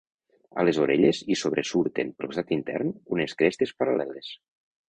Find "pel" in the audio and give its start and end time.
2.21-2.31